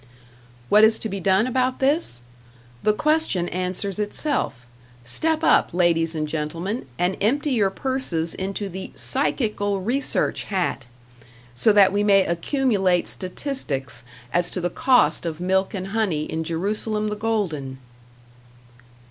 [0.67, 2.23] What is to be done about this?
[2.81, 4.65] The question answers itself:
[5.03, 10.87] Step up, ladies and gentlemen, and empty your purses into the Psychical Research hat!
[11.53, 14.01] So that we may accumulate statistics
[14.33, 17.77] as to the cost of milk and honey in Jerusalem the Golden!